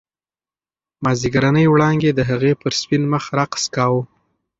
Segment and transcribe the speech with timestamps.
[1.03, 4.01] مازیګرنۍ وړانګې د هغې پر سپین مخ رقص کاوه.